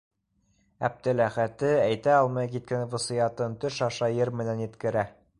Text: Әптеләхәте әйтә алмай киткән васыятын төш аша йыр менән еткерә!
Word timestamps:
Әптеләхәте 0.87 1.67
әйтә 1.81 2.15
алмай 2.21 2.49
киткән 2.55 2.87
васыятын 2.93 3.57
төш 3.65 3.77
аша 3.89 4.09
йыр 4.15 4.33
менән 4.41 4.65
еткерә! 4.65 5.05